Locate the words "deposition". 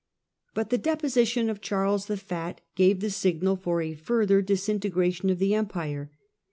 0.79-1.47